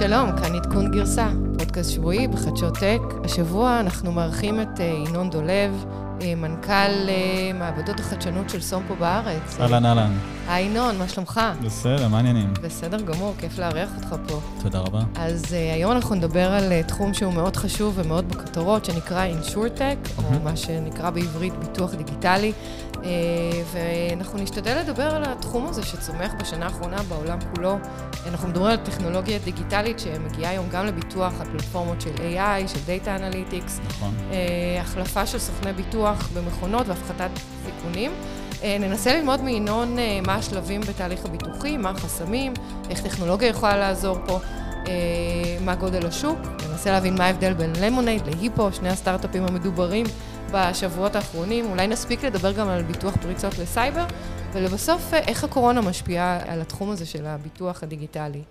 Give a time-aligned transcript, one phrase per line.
[0.00, 1.28] שלום, כאן עדכון גרסה,
[1.58, 3.00] פודקאסט שבועי בחדשות טק.
[3.24, 5.84] השבוע אנחנו מארחים את אה, ינון דולב,
[6.22, 9.60] אה, מנכ"ל אה, מעבדות החדשנות של סומפו בארץ.
[9.60, 10.12] אהלן, אהלן.
[10.48, 11.40] היי ינון, מה שלומך?
[11.64, 12.54] בסדר, מה העניינים?
[12.62, 14.40] בסדר גמור, כיף לארח אותך פה.
[14.62, 15.00] תודה רבה.
[15.14, 20.56] אז היום אנחנו נדבר על תחום שהוא מאוד חשוב ומאוד בכותרות, שנקרא אינשורטק, או מה
[20.56, 22.52] שנקרא בעברית ביטוח דיגיטלי.
[23.00, 23.04] Uh,
[23.72, 27.78] ואנחנו נשתדל לדבר על התחום הזה שצומח בשנה האחרונה בעולם כולו.
[28.26, 33.20] אנחנו מדברים על טכנולוגיה דיגיטלית שמגיעה היום גם לביטוח, על פלטפורמות של AI, של Data
[33.20, 33.88] Analytics.
[33.88, 34.14] נכון.
[34.30, 34.34] Uh,
[34.80, 37.30] החלפה של סוכני ביטוח במכונות והפחתת
[37.66, 38.12] סיכונים.
[38.62, 42.52] אה, ננסה ללמוד מינון אה, מה השלבים בתהליך הביטוחי, מה החסמים,
[42.90, 44.38] איך טכנולוגיה יכולה לעזור פה,
[44.86, 44.92] אה,
[45.64, 46.38] מה גודל השוק,
[46.70, 50.06] ננסה להבין מה ההבדל בין למונייד להיפו, שני הסטארט-אפים המדוברים
[50.52, 54.06] בשבועות האחרונים, אולי נספיק לדבר גם על ביטוח פריצות לסייבר,
[54.52, 58.42] ולבסוף איך הקורונה משפיעה על התחום הזה של הביטוח הדיגיטלי.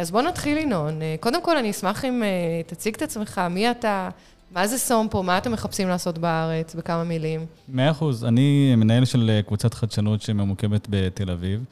[0.00, 1.00] אז בואו נתחיל ינון.
[1.20, 2.22] קודם כל אני אשמח אם
[2.66, 4.08] תציג את עצמך, מי אתה,
[4.50, 5.22] מה זה סומפו?
[5.22, 6.74] מה אתם מחפשים לעשות בארץ?
[6.74, 7.46] בכמה מילים.
[7.68, 8.24] מאה אחוז.
[8.24, 11.64] אני מנהל של אה, קבוצת חדשנות שממוקמת בתל אביב.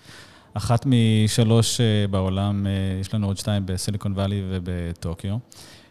[0.55, 5.37] אחת משלוש אה, בעולם, אה, יש לנו עוד שתיים בסיליקון וואלי ובטוקיו.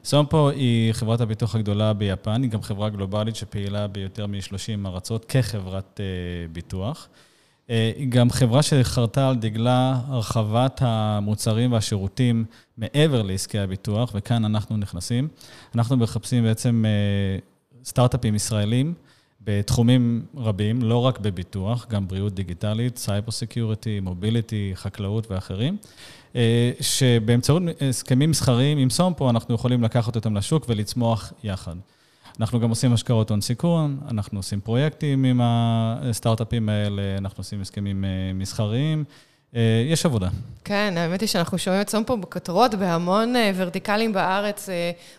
[0.05, 5.99] סומפו היא חברת הביטוח הגדולה ביפן, היא גם חברה גלובלית שפעילה ביותר מ-30 ארצות כחברת
[6.51, 7.07] ביטוח.
[7.69, 12.45] אה, היא גם חברה שחרתה על דגלה הרחבת המוצרים והשירותים
[12.77, 15.27] מעבר לעסקי הביטוח, וכאן אנחנו נכנסים.
[15.75, 17.39] אנחנו מחפשים בעצם אה,
[17.85, 18.93] סטארט-אפים ישראלים
[19.41, 26.24] בתחומים רבים, לא רק בביטוח, גם בריאות דיגיטלית, cyber security, mobility, חקלאות ואחרים, אה,
[26.81, 31.75] שבאמצעות הסכמים מסחריים עם סומפו אנחנו יכולים לקחת אותם לשוק ולצמוח יחד.
[32.39, 38.05] אנחנו גם עושים השקעות הון סיכון, אנחנו עושים פרויקטים עם הסטארט-אפים האלה, אנחנו עושים הסכמים
[38.05, 39.03] אה, מסחריים.
[39.55, 40.27] אה, יש עבודה.
[40.63, 44.69] כן, האמת היא שאנחנו שומעים את סומפו בכותרות בהמון אה, ורטיקלים בארץ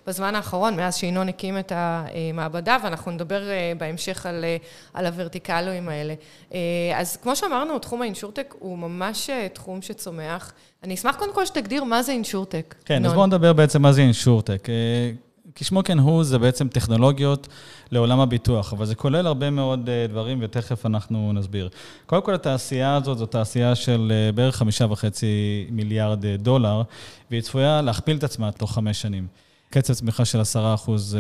[0.07, 3.43] בזמן האחרון, מאז שינון הקים את המעבדה, ואנחנו נדבר
[3.79, 4.45] בהמשך על,
[4.95, 6.15] על הוורטיקלים האלה.
[6.97, 10.53] אז כמו שאמרנו, תחום האינשורטק הוא ממש תחום שצומח.
[10.85, 12.75] אני אשמח קודם כל שתגדיר מה זה אינשורטק.
[12.85, 13.07] כן, נון.
[13.07, 14.69] אז בואו נדבר בעצם מה זה אינשורטק.
[15.59, 17.49] כשמו כן הוא, זה בעצם טכנולוגיות
[17.91, 21.69] לעולם הביטוח, אבל זה כולל הרבה מאוד אה, דברים, ותכף אנחנו נסביר.
[22.07, 26.83] קודם כל, התעשייה הזאת זו תעשייה של אה, בערך חמישה וחצי מיליארד אה, דולר,
[27.31, 29.27] והיא צפויה להכפיל את עצמה תוך חמש שנים.
[29.71, 31.17] קצב צמיחה של עשרה אחוז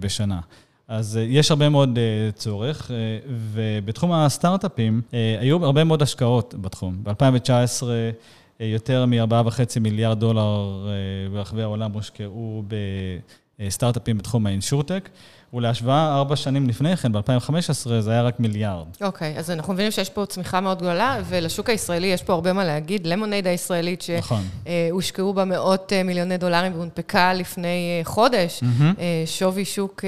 [0.00, 0.40] בשנה.
[0.88, 1.98] אז יש הרבה מאוד
[2.34, 2.90] צורך,
[3.28, 5.02] ובתחום הסטארט-אפים
[5.40, 7.04] היו הרבה מאוד השקעות בתחום.
[7.04, 7.82] ב-2019
[8.60, 10.86] יותר מ-4.5 מיליארד דולר
[11.32, 12.62] ברחבי העולם הושקעו
[13.68, 15.08] סטארט-אפים בתחום האינשורטק,
[15.54, 18.86] ולהשוואה, ארבע שנים לפני כן, ב-2015, זה היה רק מיליארד.
[19.02, 22.52] אוקיי, okay, אז אנחנו מבינים שיש פה צמיחה מאוד גדולה, ולשוק הישראלי יש פה הרבה
[22.52, 23.06] מה להגיד.
[23.06, 25.36] למונייד הישראלית, שהושקעו נכון.
[25.36, 29.00] בה מאות אה, מיליוני דולרים והונפקה לפני אה, חודש, mm-hmm.
[29.26, 30.04] שווי שוק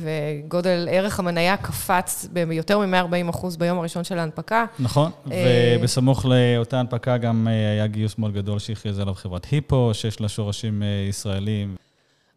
[0.00, 4.64] וגודל ערך המניה קפץ ביותר מ-140 אחוז ביום הראשון של ההנפקה.
[4.78, 10.28] נכון, ובסמוך לאותה הנפקה גם היה גיוס מאוד גדול שהכריז עליו חברת היפו, שיש לה
[10.28, 11.76] שורשים ישראלים.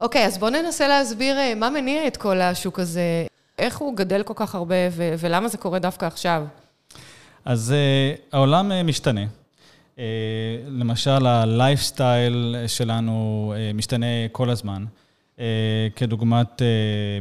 [0.04, 3.26] אוקיי, אז בואו ננסה להסביר אה, מה מניע את כל השוק הזה,
[3.60, 6.44] איך הוא גדל כל כך הרבה ו- ולמה זה קורה דווקא עכשיו.
[7.46, 9.22] אז אה, העולם אה, משתנה.
[9.96, 10.00] אה,
[10.68, 14.86] למשל, הלייפסטייל שלנו אה, משתנה כל הזמן.
[15.40, 16.62] אה, כדוגמת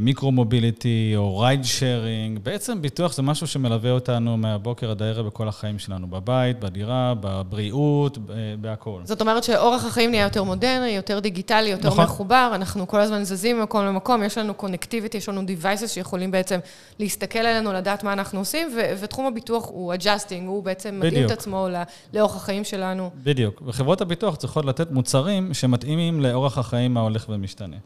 [0.00, 2.38] micro-mobility אה, או ride sharing.
[2.38, 8.18] בעצם ביטוח זה משהו שמלווה אותנו מהבוקר עד הערב בכל החיים שלנו, בבית, בדירה, בבריאות,
[8.60, 9.02] בהכול.
[9.04, 12.04] זאת אומרת שאורח החיים נהיה יותר מודרני, יותר דיגיטלי, יותר נכון.
[12.04, 16.58] מחובר, אנחנו כל הזמן זזים ממקום למקום, יש לנו קונקטיביטי, יש לנו devices שיכולים בעצם
[16.98, 21.30] להסתכל עלינו, לדעת מה אנחנו עושים, ו- ותחום הביטוח הוא adjusting, הוא בעצם מתאים את
[21.30, 21.68] עצמו
[22.14, 23.10] לאורח החיים שלנו.
[23.22, 27.76] בדיוק, וחברות הביטוח צריכות לתת מוצרים שמתאימים לאורח החיים ההולך ומשתנה.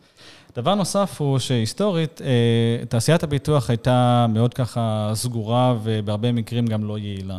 [0.57, 6.99] דבר נוסף הוא שהיסטורית, אה, תעשיית הביטוח הייתה מאוד ככה סגורה ובהרבה מקרים גם לא
[6.99, 7.39] יעילה.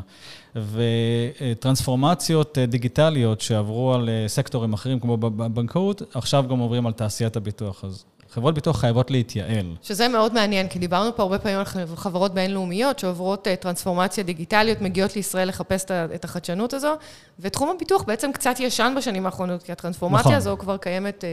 [0.56, 7.36] וטרנספורמציות אה, דיגיטליות שעברו על אה, סקטורים אחרים, כמו בבנקאות, עכשיו גם עוברים על תעשיית
[7.36, 7.84] הביטוח.
[7.84, 9.76] אז חברות ביטוח חייבות להתייעל.
[9.84, 11.66] שזה מאוד מעניין, כי דיברנו פה הרבה פעמים על
[11.96, 15.86] חברות בינלאומיות שעוברות טרנספורמציה דיגיטליות, מגיעות לישראל לחפש
[16.16, 16.94] את החדשנות הזו,
[17.40, 20.34] ותחום הביטוח בעצם קצת ישן בשנים האחרונות, כי הטרנספורמציה נכון.
[20.34, 21.24] הזו כבר קיימת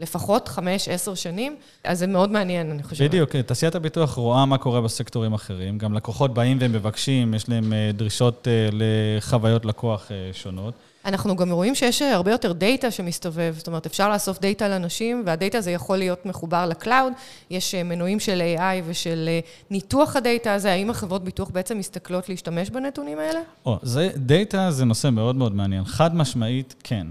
[0.00, 3.08] לפחות חמש, עשר שנים, אז זה מאוד מעניין, אני חושבת.
[3.08, 5.78] בדיוק, תעשיית הביטוח רואה מה קורה בסקטורים אחרים.
[5.78, 10.74] גם לקוחות באים ומבקשים, יש להם אה, דרישות אה, לחוויות לקוח אה, שונות.
[11.04, 15.58] אנחנו גם רואים שיש הרבה יותר דאטה שמסתובב, זאת אומרת, אפשר לאסוף דאטה לאנשים, והדאטה
[15.58, 17.12] הזה יכול להיות מחובר ל cloud.
[17.50, 19.28] יש מנועים של AI ושל
[19.70, 20.72] ניתוח הדאטה הזה.
[20.72, 23.40] האם החברות ביטוח בעצם מסתכלות להשתמש בנתונים האלה?
[23.66, 25.84] או, זה, דאטה זה נושא מאוד מאוד מעניין.
[25.84, 27.06] חד משמעית, כן.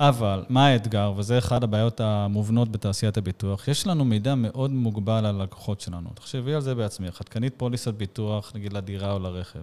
[0.00, 5.40] אבל מה האתגר, וזה אחת הבעיות המובנות בתעשיית הביטוח, יש לנו מידע מאוד מוגבל על
[5.40, 6.10] הלקוחות שלנו.
[6.14, 9.58] תחשבי על זה בעצמך, את קנית פוליסת ביטוח, נגיד לדירה או לרכב.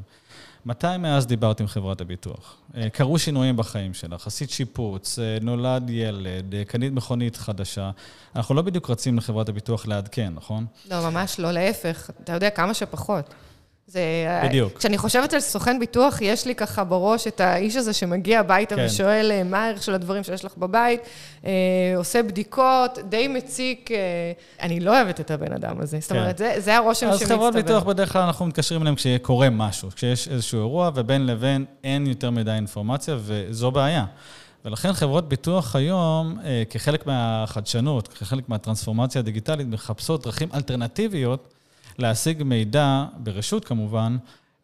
[0.65, 2.57] מתי מאז דיברת עם חברת הביטוח?
[2.77, 7.91] אה, קרו שינויים בחיים שלך, עשית שיפוץ, אה, נולד ילד, אה, קנית מכונית חדשה.
[8.35, 10.65] אנחנו לא בדיוק רצים לחברת הביטוח לעדכן, נכון?
[10.91, 12.09] לא, ממש לא, להפך.
[12.23, 13.33] אתה יודע, כמה שפחות.
[13.87, 14.01] זה...
[14.43, 14.77] בדיוק.
[14.77, 18.85] כשאני חושבת על סוכן ביטוח, יש לי ככה בראש את האיש הזה שמגיע הביתה כן.
[18.85, 21.01] ושואל אה, מה הערך של הדברים שיש לך בבית,
[21.45, 21.51] אה,
[21.97, 23.91] עושה בדיקות, די מציק.
[23.91, 23.97] אה,
[24.61, 25.97] אני לא אוהבת את הבן אדם הזה.
[25.97, 26.01] כן.
[26.01, 27.25] זאת אומרת, זה, זה הרושם שמצטבר.
[27.25, 31.65] אז חברות ביטוח בדרך כלל אנחנו מתקשרים אליהם כשקורה משהו, כשיש איזשהו אירוע, ובין לבין
[31.83, 34.05] אין יותר מדי אינפורמציה, וזו בעיה.
[34.65, 36.37] ולכן חברות ביטוח היום,
[36.69, 41.54] כחלק מהחדשנות, כחלק מהטרנספורמציה הדיגיטלית, מחפשות דרכים אלטרנטיביות
[41.97, 44.17] להשיג מידע, ברשות כמובן,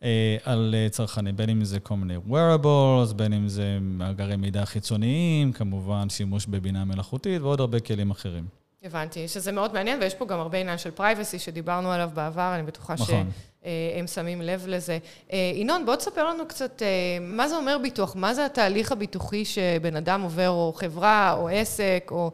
[0.03, 4.65] אה, על אה, צרכנים, בין אם זה כל מיני wearables, בין אם זה מאגרי מידע
[4.65, 8.45] חיצוניים, כמובן שימוש בבינה מלאכותית ועוד הרבה כלים אחרים.
[8.83, 12.63] הבנתי, שזה מאוד מעניין, ויש פה גם הרבה עניין של פרייבסי שדיברנו עליו בעבר, אני
[12.63, 13.29] בטוחה נכון.
[13.63, 14.97] שהם שמים לב לזה.
[15.33, 16.81] אה, ינון, בוא תספר לנו קצת,
[17.21, 18.15] מה זה אומר ביטוח?
[18.15, 22.31] מה זה התהליך הביטוחי שבן אדם עובר, או חברה, או עסק, או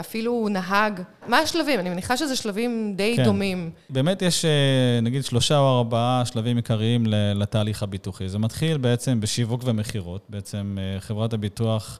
[0.00, 1.00] אפילו נהג?
[1.26, 1.80] מה השלבים?
[1.80, 3.24] אני מניחה שזה שלבים די כן.
[3.24, 3.70] דומים.
[3.90, 4.44] באמת יש,
[5.02, 7.04] נגיד, שלושה או ארבעה שלבים עיקריים
[7.34, 8.28] לתהליך הביטוחי.
[8.28, 10.22] זה מתחיל בעצם בשיווק ומכירות.
[10.28, 11.98] בעצם חברת הביטוח...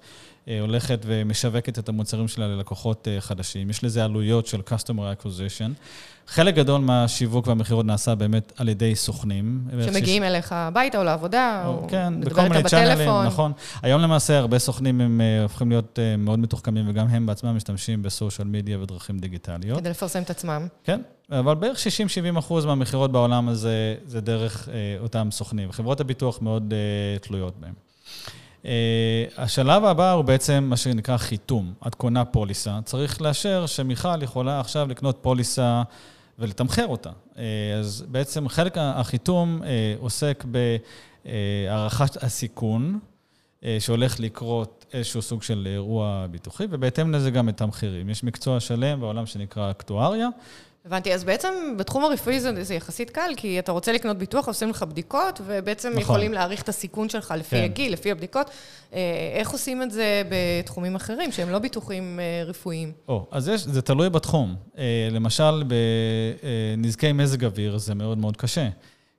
[0.48, 3.70] אה, הולכת ומשווקת את המוצרים שלה ללקוחות אה, חדשים.
[3.70, 5.70] יש לזה עלויות של Customer Acquisition.
[6.26, 9.60] חלק גדול מהשיווק והמכירות נעשה באמת על ידי סוכנים.
[9.84, 10.30] שמגיעים שיש...
[10.30, 13.52] אליך הביתה או לעבודה, או, או כן, בכל מיני צ'אנלים, נכון.
[13.82, 18.48] היום למעשה הרבה סוכנים הם אה, הופכים להיות מאוד מתוחכמים, וגם הם בעצמם משתמשים בסושיאל
[18.48, 19.78] מדיה ודרכים דיגיטליות.
[19.78, 20.66] כדי לפרסם את עצמם.
[20.84, 21.00] כן,
[21.30, 21.78] אבל בערך
[22.34, 24.68] 60-70 אחוז מהמכירות בעולם הזה זה דרך
[25.00, 25.72] אותם סוכנים.
[25.72, 26.74] חברות הביטוח מאוד
[27.20, 27.74] תלויות בהם.
[28.66, 31.72] אה, השלב הבא הוא בעצם מה שנקרא חיתום.
[31.86, 35.82] את קונה פוליסה, צריך לאשר שמיכל יכולה עכשיו לקנות פוליסה
[36.38, 37.10] ולתמחר אותה.
[37.38, 37.44] אה,
[37.78, 40.44] אז בעצם חלק החיתום אה, עוסק
[41.24, 42.98] בהערכת הסיכון,
[43.78, 48.10] שהולך לקרות איזשהו סוג של אירוע ביטוחי, ובהתאם לזה גם את המחירים.
[48.10, 50.28] יש מקצוע שלם בעולם שנקרא אקטואריה,
[50.86, 54.70] הבנתי, אז בעצם בתחום הרפואי זה, זה יחסית קל, כי אתה רוצה לקנות ביטוח, עושים
[54.70, 56.02] לך בדיקות, ובעצם נכון.
[56.02, 57.64] יכולים להעריך את הסיכון שלך לפי כן.
[57.64, 58.50] הגיל, לפי הבדיקות.
[58.94, 59.00] אה,
[59.34, 62.92] איך עושים את זה בתחומים אחרים, שהם לא ביטוחים אה, רפואיים?
[63.08, 64.54] או, אז יש, זה תלוי בתחום.
[64.78, 65.64] אה, למשל,
[66.76, 68.68] בנזקי מזג אוויר זה מאוד מאוד קשה.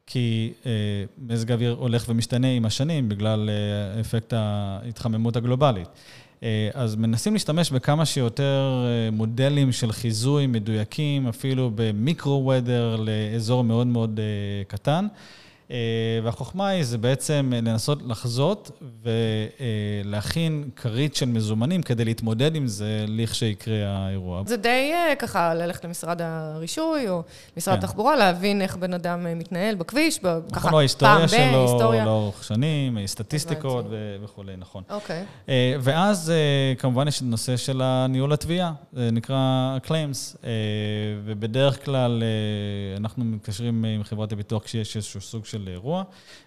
[0.08, 0.54] כי
[1.18, 3.50] מזג אוויר הולך ומשתנה עם השנים בגלל
[4.00, 5.88] אפקט ההתחממות הגלובלית.
[6.44, 13.88] אה, אז מנסים להשתמש בכמה שיותר אה, מודלים של חיזוי מדויקים, אפילו במיקרו-וודר לאזור מאוד
[13.88, 15.08] מאוד אה, קטן.
[15.72, 15.78] אה,
[16.24, 18.82] והחוכמה היא זה בעצם לנסות לחזות
[20.04, 24.44] ולהכין כרית של מזומנים כדי להתמודד עם זה לכשיקרה האירוע.
[24.46, 27.24] זה די אה, ככה ללכת למשרד הרישוי או
[27.58, 27.84] משרד כן.
[27.84, 31.22] התחבורה, להבין איך בן אדם אה, מתנהל בכביש, נכון, ככה לא, פעם ב...
[31.22, 33.86] היסטוריה לאורך שנים, סטטיסטיקות
[34.24, 34.84] וכולי, נכון.
[34.90, 35.26] אוקיי.
[35.82, 36.32] ואז
[36.78, 40.38] כמובן יש את הנושא של הניהול התביעה, זה נקרא Claims,
[41.26, 42.24] ובדרך כלל
[42.98, 45.55] אנחנו מתקשרים עם חברת הביטוח כשיש איזשהו סוג של...
[45.56, 46.04] של אירוע,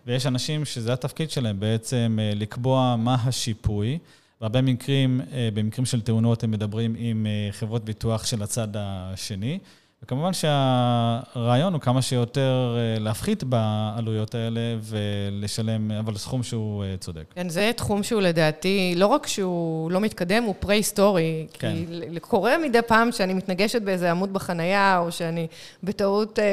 [0.06, 3.98] ויש אנשים שזה התפקיד שלהם בעצם אה, לקבוע מה השיפוי.
[4.40, 9.58] בהרבה מקרים, אה, במקרים של תאונות, הם מדברים עם אה, חברות ביטוח של הצד השני.
[10.02, 17.24] וכמובן שהרעיון הוא כמה שיותר אה, להפחית בעלויות האלה ולשלם, אבל סכום שהוא אה, צודק.
[17.34, 21.46] כן, זה תחום שהוא לדעתי, לא רק שהוא לא מתקדם, הוא פרה-היסטורי.
[21.52, 21.72] כן.
[22.12, 25.46] כי קורה מדי פעם שאני מתנגשת באיזה עמוד בחנייה, או שאני
[25.82, 26.44] בטעות, אה,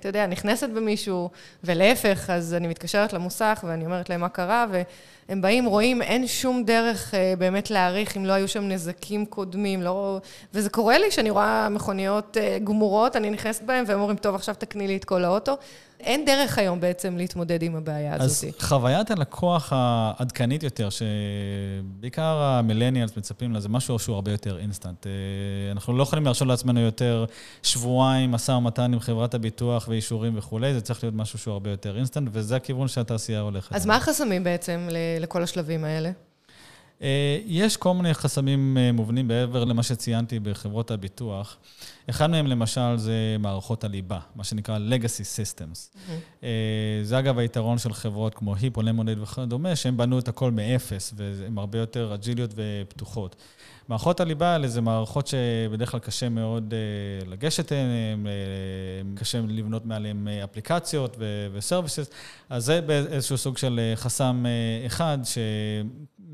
[0.00, 1.30] אתה יודע, נכנסת במישהו,
[1.64, 4.82] ולהפך, אז אני מתקשרת למוסך ואני אומרת להם מה קרה, ו...
[5.28, 9.82] הם באים, רואים, אין שום דרך אה, באמת להעריך אם לא היו שם נזקים קודמים,
[9.82, 10.20] לא...
[10.54, 14.54] וזה קורה לי שאני רואה מכוניות אה, גמורות, אני נכנסת בהן, והם אומרים, טוב, עכשיו
[14.58, 15.56] תקני לי את כל האוטו.
[16.00, 18.44] אין דרך היום בעצם להתמודד עם הבעיה הזאת.
[18.54, 25.06] אז חוויית הלקוח העדכנית יותר, שבעיקר המילניאלס מצפים לה, זה משהו שהוא הרבה יותר אינסטנט.
[25.06, 25.12] אה,
[25.72, 27.24] אנחנו לא יכולים להרשות לעצמנו יותר
[27.62, 31.96] שבועיים משא ומתן עם חברת הביטוח ואישורים וכולי, זה צריך להיות משהו שהוא הרבה יותר
[31.96, 33.74] אינסטנט, וזה הכיוון שהתעשייה הולכת.
[33.74, 34.88] אז מה החסמים בעצם
[35.20, 36.10] לכל השלבים האלה?
[37.02, 41.56] אה, יש כל מיני חסמים אה, מובנים מעבר למה שציינתי בחברות הביטוח.
[42.10, 45.96] אחד מהם למשל זה מערכות הליבה, מה שנקרא Legacy Systems.
[45.96, 46.44] Mm-hmm.
[47.02, 51.14] זה אגב היתרון של חברות כמו היפו או למונד וכדומה, שהם בנו את הכל מאפס,
[51.16, 53.36] והן הרבה יותר אג'יליות ופתוחות.
[53.88, 56.74] מערכות הליבה האלה זה מערכות שבדרך כלל קשה מאוד
[57.26, 58.26] לגשת אליהן,
[59.14, 61.16] קשה לבנות מעליהן אפליקציות
[61.52, 62.10] ו services,
[62.48, 64.44] אז זה באיזשהו סוג של חסם
[64.86, 65.18] אחד,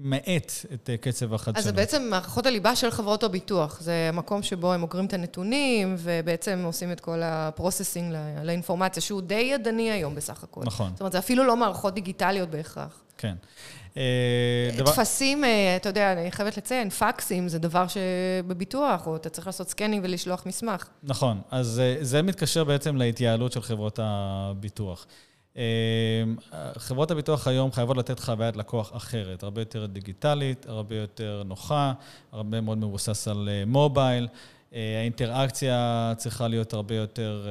[0.02, 1.56] מאט את קצב החדשנות.
[1.56, 3.80] אז זה בעצם מערכות הליבה של חברות הביטוח.
[3.80, 8.14] זה המקום שבו הם אוגרים את הנתונים, ובעצם עושים את כל ה processing
[8.44, 10.62] לאינפורמציה, שהוא די ידני היום בסך הכל.
[10.64, 10.90] נכון.
[10.92, 13.02] זאת אומרת, זה אפילו לא מערכות דיגיטליות בהכרח.
[13.18, 13.34] כן.
[14.76, 15.44] טפסים,
[15.76, 20.46] אתה יודע, אני חייבת לציין, פקסים זה דבר שבביטוח, או אתה צריך לעשות scanning ולשלוח
[20.46, 20.88] מסמך.
[21.02, 25.06] נכון, אז זה מתקשר בעצם להתייעלות של חברות הביטוח.
[26.76, 31.92] חברות הביטוח היום חייבות לתת חוויית לקוח אחרת, הרבה יותר דיגיטלית, הרבה יותר נוחה,
[32.32, 34.28] הרבה מאוד מבוסס על mobile.
[34.72, 37.46] האינטראקציה צריכה להיות הרבה יותר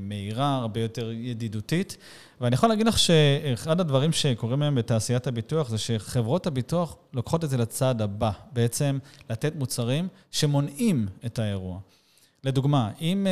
[0.00, 1.96] מהירה, הרבה יותר ידידותית.
[2.40, 7.50] ואני יכול להגיד לך שאחד הדברים שקורים היום בתעשיית הביטוח, זה שחברות הביטוח לוקחות את
[7.50, 8.98] זה לצעד הבא, בעצם
[9.30, 11.78] לתת מוצרים שמונעים את האירוע.
[12.46, 13.26] לדוגמה, אם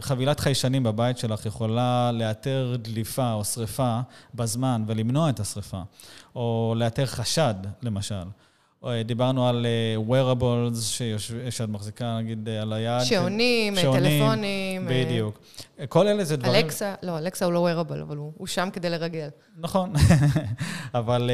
[0.00, 4.00] חבילת חיישנים בבית שלך יכולה לאתר דליפה או שריפה
[4.34, 5.82] בזמן ולמנוע את השריפה,
[6.36, 8.24] או לאתר חשד, למשל,
[9.04, 9.66] דיברנו על
[10.08, 10.76] wearables
[11.50, 13.02] שאת מחזיקה, נגיד, על היד.
[13.04, 14.88] שעונים, טלפונים.
[14.90, 15.38] בדיוק.
[15.88, 16.54] כל אלה זה דברים...
[16.54, 19.28] אלקסה, לא, אלקסה הוא לא wearable, אבל הוא שם כדי לרגל.
[19.58, 19.92] נכון,
[20.94, 21.30] אבל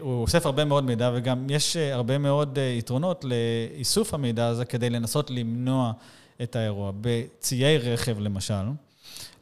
[0.00, 5.30] הוא אוסף הרבה מאוד מידע, וגם יש הרבה מאוד יתרונות לאיסוף המידע הזה כדי לנסות
[5.30, 5.92] למנוע
[6.42, 6.92] את האירוע.
[7.00, 8.64] בציי רכב, למשל,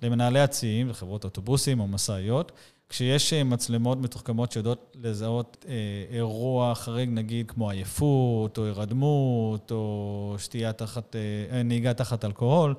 [0.03, 2.53] למנהלי הציים, לחברות אוטובוסים או מסעיות,
[2.89, 5.67] כשיש מצלמות מתוחכמות שיודעות לזהות
[6.11, 11.17] אירוע חריג, נגיד כמו עייפות, או הירדמות, או שתייה תחת,
[11.65, 12.75] נהיגה תחת אלכוהול,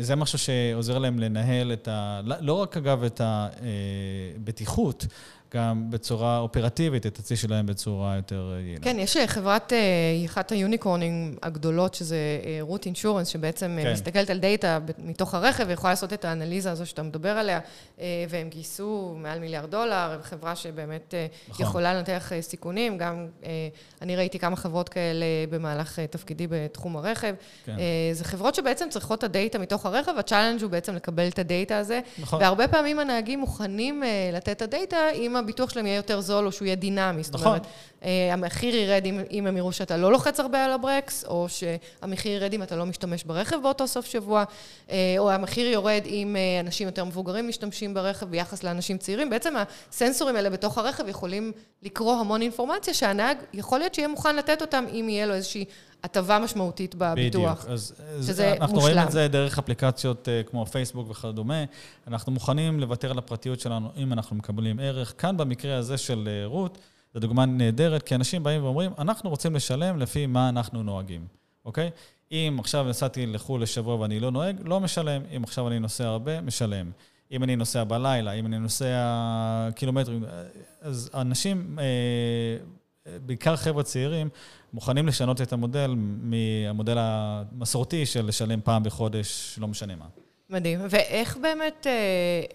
[0.00, 2.20] זה משהו שעוזר להם לנהל את ה...
[2.40, 3.20] לא רק, אגב, את
[4.36, 5.06] הבטיחות,
[5.54, 8.80] גם בצורה אופרטיבית, את הצי שלהם בצורה יותר יעילה.
[8.82, 9.72] כן, יש חברת,
[10.26, 12.16] אחת היוניקורנים הגדולות, שזה
[12.60, 17.30] רוט אינשורנס, שבעצם מסתכלת על דאטה מתוך הרכב, ויכולה לעשות את האנליזה הזו שאתה מדבר
[17.30, 17.60] עליה,
[18.28, 21.14] והם גייסו מעל מיליארד דולר, חברה שבאמת
[21.58, 22.98] יכולה לנתח סיכונים.
[22.98, 23.26] גם
[24.02, 27.34] אני ראיתי כמה חברות כאלה במהלך תפקידי בתחום הרכב.
[28.12, 32.00] זה חברות שבעצם צריכות את ה-data מתוך הרכב, ה-challenge הוא בעצם לקבל את ה-data הזה.
[32.18, 32.40] נכון.
[32.40, 36.66] והרבה פעמים הנהגים מוכנים לתת את ה-data, אם הביטוח שלהם יהיה יותר זול, או שהוא
[36.66, 37.20] יהיה דינמי.
[37.20, 37.22] נכון.
[37.22, 37.66] זאת אומרת,
[38.32, 42.62] המחיר ירד אם הם יראו שאתה לא לוחץ הרבה על הברקס, או שהמחיר ירד אם
[42.62, 44.44] אתה לא משתמש ברכב באותו סוף שבוע,
[45.18, 49.30] או המחיר יורד אם אנשים יותר מבוגרים משתמשים ברכב ביחס לאנשים צעירים.
[49.30, 49.54] בעצם
[49.90, 51.52] הסנסורים האלה בתוך הרכב יכולים
[51.82, 55.64] לקרוא המון אינפורמציה, שהנהג יכול להיות שיהיה מוכן לתת אותם, אם יהיה לו איזושהי
[56.04, 57.58] הטבה משמעותית בביטוח.
[57.64, 57.72] בדיוק.
[57.72, 57.94] אז
[58.26, 59.06] שזה אנחנו רואים מושלם.
[59.06, 61.64] את זה דרך אפליקציות כמו פייסבוק וכדומה.
[62.06, 65.14] אנחנו מוכנים לוותר על הפרטיות שלנו אם אנחנו מקבלים ערך.
[65.18, 66.78] כאן במקרה הזה של רות,
[67.14, 71.26] זו דוגמה נהדרת, כי אנשים באים ואומרים, אנחנו רוצים לשלם לפי מה אנחנו נוהגים,
[71.64, 71.90] אוקיי?
[72.32, 75.22] אם עכשיו נסעתי לחו"ל לשבוע ואני לא נוהג, לא משלם.
[75.36, 76.90] אם עכשיו אני נוסע הרבה, משלם.
[77.32, 80.24] אם אני נוסע בלילה, אם אני נוסע קילומטרים,
[80.80, 81.78] אז אנשים,
[83.26, 84.28] בעיקר חבר'ה צעירים,
[84.72, 90.06] מוכנים לשנות את המודל מהמודל המסורתי של לשלם פעם בחודש, לא משנה מה.
[90.50, 90.80] מדהים.
[90.90, 91.86] ואיך באמת,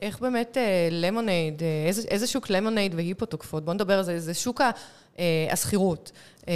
[0.02, 0.58] איך באמת
[0.92, 3.66] למונייד, איזה, איזה שוק למונייד והיפו תוקפות?
[3.66, 4.62] בואו נדבר על זה, זה שוק
[5.52, 6.12] השכירות.
[6.46, 6.52] כן.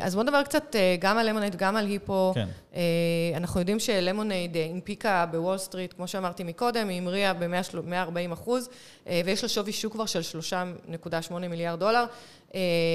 [0.00, 2.32] אז בואו נדבר קצת גם על למונייד, גם על היפו.
[2.34, 2.48] כן.
[3.36, 8.68] אנחנו יודעים שלמונייד הנפיקה בוול סטריט, כמו שאמרתי מקודם, היא המריאה ב-140 אחוז,
[9.06, 10.20] ויש לה שווי שוק כבר של
[11.30, 12.04] 3.8 מיליארד דולר.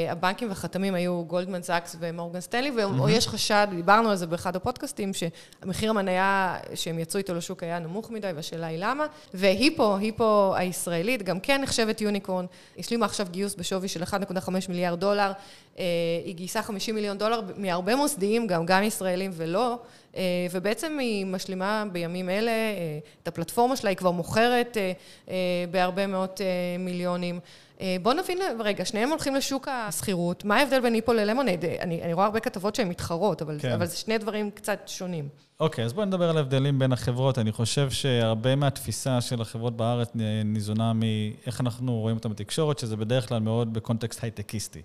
[0.09, 2.71] הבנקים והחתמים היו גולדמן סאקס ומורגן סטנלי,
[3.05, 8.11] ויש חשד, דיברנו על זה באחד הפודקאסטים, שהמחיר המניה שהם יצאו איתו לשוק היה נמוך
[8.11, 9.05] מדי, והשאלה היא למה.
[9.33, 12.45] והיפו, היפו הישראלית, גם כן נחשבת unicorn,
[12.79, 15.31] השלימה עכשיו גיוס בשווי של 1.5 מיליארד דולר.
[16.25, 19.77] היא גייסה 50 מיליון דולר מהרבה מוסדיים, גם, גם ישראלים ולא,
[20.51, 22.51] ובעצם היא משלימה בימים אלה,
[23.23, 24.77] את הפלטפורמה שלה היא כבר מוכרת
[25.71, 26.41] בהרבה מאות
[26.79, 27.39] מיליונים.
[28.01, 31.65] בואו נבין, רגע, שניהם הולכים לשוק השכירות, מה ההבדל בין היפו ללמונייד?
[31.65, 33.71] אני, אני רואה הרבה כתבות שהן מתחרות, אבל, כן.
[33.71, 35.27] אבל זה שני דברים קצת שונים.
[35.59, 37.39] אוקיי, אז בואו נדבר על ההבדלים בין החברות.
[37.39, 40.11] אני חושב שהרבה מהתפיסה של החברות בארץ
[40.45, 44.81] ניזונה מאיך אנחנו רואים אותם בתקשורת, שזה בדרך כלל מאוד בקונטקסט הייטקיסטי.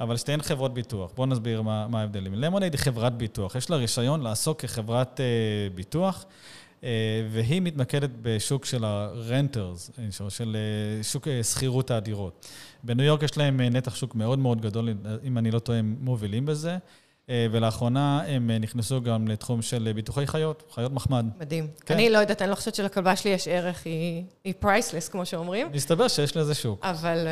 [0.00, 1.12] אבל שתיהן חברות ביטוח.
[1.16, 2.34] בואו נסביר מה, מה ההבדלים.
[2.34, 3.54] למונייד היא חברת ביטוח.
[3.54, 6.24] יש לה רישיון לעסוק כחברת uh, ביטוח,
[6.80, 6.84] uh,
[7.30, 10.56] והיא מתמקדת בשוק של ה-renters, של
[11.00, 12.46] uh, שוק שכירות הדירות.
[12.82, 14.88] בניו יורק יש להם נתח שוק מאוד מאוד גדול,
[15.24, 16.76] אם אני לא טועה, הם מובילים בזה.
[17.50, 21.26] ולאחרונה הם נכנסו גם לתחום של ביטוחי חיות, חיות מחמד.
[21.40, 21.66] מדהים.
[21.86, 21.94] כן.
[21.94, 25.68] אני לא יודעת, אני לא חושבת שלכלבה שלי יש ערך, היא, היא priceless, כמו שאומרים.
[25.72, 26.84] מסתבר שיש לזה שוק.
[26.84, 27.26] אבל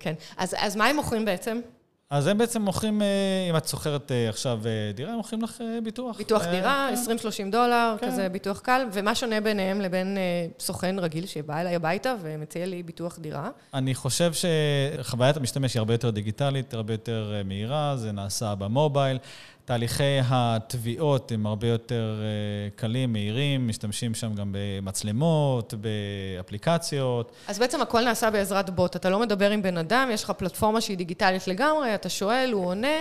[0.00, 0.14] כן.
[0.36, 1.60] אז, אז מה הם מוכרים בעצם?
[2.10, 3.06] אז הם בעצם מוכרים, אה,
[3.50, 6.16] אם את שוכרת אה, עכשיו אה, דירה, הם מוכרים לך ביטוח.
[6.16, 7.16] ביטוח דירה, כן.
[7.48, 8.06] 20-30 דולר, כן.
[8.06, 10.18] כזה ביטוח קל, ומה שונה ביניהם לבין
[10.58, 13.50] סוכן רגיל שבא אליי הביתה ומציע לי ביטוח דירה?
[13.74, 19.18] אני חושב שחוויית המשתמש היא הרבה יותר דיגיטלית, הרבה יותר מהירה, זה נעשה במובייל.
[19.66, 27.32] תהליכי התביעות הם הרבה יותר אה, קלים, מהירים, משתמשים שם גם במצלמות, באפליקציות.
[27.48, 28.96] אז בעצם הכל נעשה בעזרת בוט.
[28.96, 32.66] אתה לא מדבר עם בן אדם, יש לך פלטפורמה שהיא דיגיטלית לגמרי, אתה שואל, הוא
[32.66, 32.96] עונה.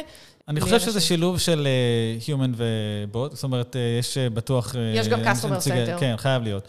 [0.48, 4.76] אני חושב שזה שילוב של uh, Human ובוט, זאת אומרת, uh, יש בטוח...
[4.96, 6.00] יש גם customer center.
[6.00, 6.68] כן, חייב להיות.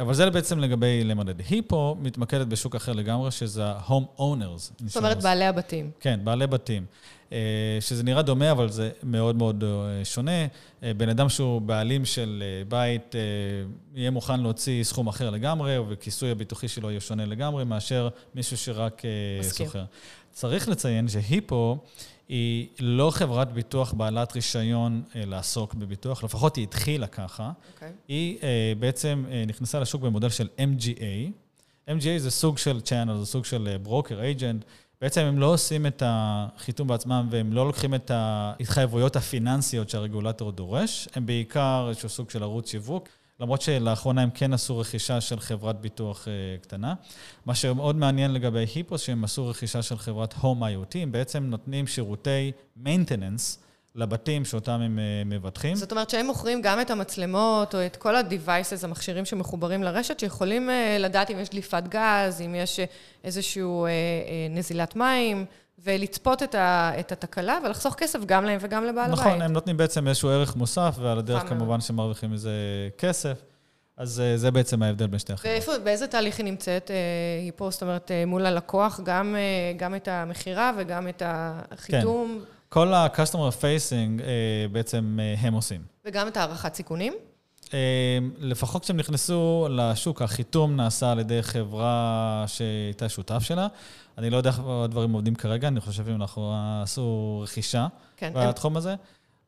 [0.00, 1.40] אבל זה בעצם לגבי למדד.
[1.48, 4.84] היא פה מתמקדת בשוק אחר לגמרי, שזה ה-home owners.
[4.86, 5.90] זאת אומרת, בעלי הבתים.
[6.00, 6.84] כן, בעלי בתים.
[7.32, 7.38] אה,
[7.80, 10.46] שזה נראה דומה, אבל זה מאוד מאוד אה, שונה.
[10.82, 13.14] אה, בן אדם שהוא בעלים של בית,
[13.94, 19.02] יהיה מוכן להוציא סכום אחר לגמרי, וכיסוי הביטוחי שלו יהיה שונה לגמרי, מאשר מישהו שרק
[19.42, 19.84] סוחר.
[20.32, 21.78] צריך לציין שהיפו
[22.28, 27.50] היא לא חברת ביטוח בעלת רישיון לעסוק בביטוח, לפחות היא התחילה ככה.
[27.50, 27.74] Okay.
[27.74, 27.92] אוקיי.
[28.08, 28.38] היא
[28.78, 31.30] בעצם נכנסה לשוק במודל של MGA.
[31.88, 34.64] MGA זה סוג של צ'אנל, זה סוג של ברוקר, אייג'נט.
[35.00, 41.08] בעצם הם לא עושים את החיתום בעצמם והם לא לוקחים את ההתחייבויות הפיננסיות שהרגולטור דורש,
[41.14, 43.08] הם בעיקר איזשהו סוג של ערוץ שיווק,
[43.40, 46.94] למרות שלאחרונה הם כן עשו רכישה של חברת ביטוח uh, קטנה.
[47.46, 51.86] מה שמאוד מעניין לגבי היפוס, שהם עשו רכישה של חברת Home IoT, הם בעצם נותנים
[51.86, 52.52] שירותי
[52.84, 53.67] maintenance
[53.98, 55.76] לבתים שאותם הם אה, מבטחים.
[55.76, 60.70] זאת אומרת שהם מוכרים גם את המצלמות, או את כל ה-devices, המכשירים שמחוברים לרשת, שיכולים
[60.70, 62.84] אה, לדעת אם יש דליפת גז, אם יש אה,
[63.24, 63.62] איזושהי
[64.50, 65.44] נזילת מים.
[65.84, 69.26] ולצפות את, ה, את התקלה ולחסוך כסף גם להם וגם לבעל נכון, הבית.
[69.26, 72.50] נכון, הם נותנים בעצם איזשהו ערך מוסף, ועל הדרך כמובן שמרוויחים מזה
[72.98, 73.42] כסף.
[73.96, 75.52] אז זה בעצם ההבדל בין שתי החברות.
[75.52, 76.90] ואיפה, באיזה תהליך היא נמצאת?
[77.42, 79.36] היא פה, זאת אומרת, מול הלקוח, גם,
[79.76, 82.40] גם את המכירה וגם את החיתום?
[82.44, 82.57] כן.
[82.68, 84.22] כל ה-customer facing
[84.72, 85.80] בעצם אה, הם עושים.
[86.04, 87.12] וגם את הערכת סיכונים?
[87.74, 93.66] אה, לפחות כשהם נכנסו לשוק, החיתום נעשה על ידי חברה שהייתה שותף שלה.
[94.18, 96.22] אני לא יודע איך הדברים עובדים כרגע, אני חושב שהם
[96.82, 98.76] עשו רכישה כן, בתחום הם...
[98.76, 98.94] הזה.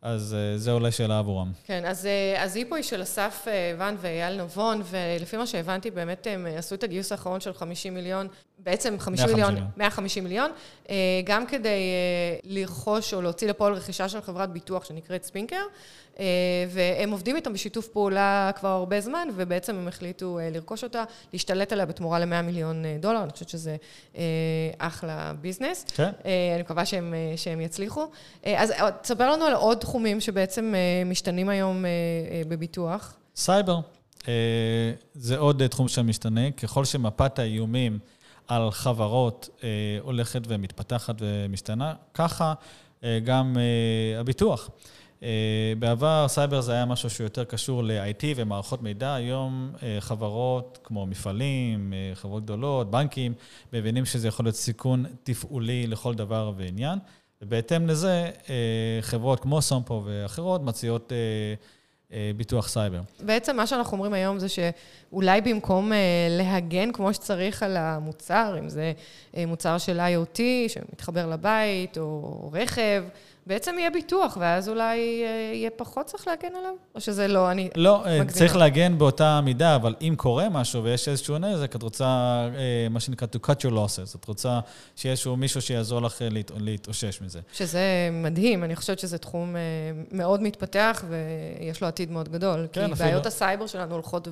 [0.03, 1.53] אז אה, זה אולי שאלה עבורם.
[1.65, 2.09] כן, אז,
[2.39, 3.47] אז היפו היא של אסף
[3.79, 8.29] ואן ואייל נבון, ולפי מה שהבנתי, באמת הם עשו את הגיוס האחרון של 50 מיליון
[8.63, 10.51] בעצם 50 מיליון, 150 מיליון,
[10.91, 15.63] אה, גם כדי אה, לרכוש או להוציא לפועל רכישה של חברת ביטוח שנקראת ספינקר,
[16.19, 16.25] אה,
[16.69, 21.87] והם עובדים איתם בשיתוף פעולה כבר הרבה זמן, ובעצם הם החליטו לרכוש אותה, להשתלט עליה
[21.87, 23.77] בתמורה ל-100 מיליון דולר, אני חושבת שזה
[24.79, 25.85] אחלה ביזנס.
[25.95, 26.11] כן.
[26.55, 28.07] אני מקווה שהם, שהם יצליחו.
[28.45, 30.75] אז תספר לנו על עוד תחומים שבעצם
[31.07, 31.85] משתנים היום
[32.49, 33.17] בביטוח.
[33.37, 33.81] סייבר.
[35.15, 36.51] זה עוד תחום שמשתנה.
[36.51, 37.99] ככל שמפת האיומים...
[38.51, 39.69] על חברות אה,
[40.03, 42.55] הולכת ומתפתחת ומשתנה, ככה
[43.05, 44.71] אה, גם אה, הביטוח.
[45.23, 50.79] אה, בעבר סייבר זה היה משהו שהוא יותר קשור ל-IT ומערכות מידע, היום אה, חברות
[50.85, 53.35] כמו מפעלים, אה, חברות גדולות, בנקים,
[53.73, 56.99] מבינים שזה יכול להיות סיכון תפעולי לכל דבר ועניין,
[57.43, 61.13] ובהתאם לזה אה, חברות כמו סומפו ואחרות מציעות...
[61.13, 61.55] אה,
[62.13, 63.01] אה, ביטוח סייבר.
[63.21, 65.93] בעצם מה שאנחנו אומרים היום זה שאולי במקום
[66.31, 68.93] להגן כמו שצריך על המוצר, אם זה
[69.47, 73.05] מוצר של IoT שמתחבר לבית או רכב,
[73.51, 76.73] בעצם יהיה ביטוח, ואז אולי אה, יהיה פחות צריך להגן עליו?
[76.95, 78.39] או שזה לא, אני לא, אה, מגזימה.
[78.39, 83.01] צריך להגן באותה מידה, אבל אם קורה משהו ויש איזשהו נזק, את רוצה, אה, מה
[83.01, 84.17] שנקרא, to cut your losses.
[84.17, 84.61] את רוצה
[84.97, 87.41] שיהיה איזשהו מישהו שיעזור לך להת, להתאושש מזה.
[87.53, 87.81] שזה
[88.13, 89.57] מדהים, אני חושבת שזה תחום
[90.13, 92.67] מאוד מתפתח ויש לו עתיד מאוד גדול.
[92.73, 93.09] כן, כי אפילו.
[93.09, 94.29] בעיות הסייבר שלנו הולכות